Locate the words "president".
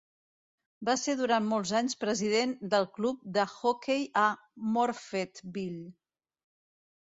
2.03-2.55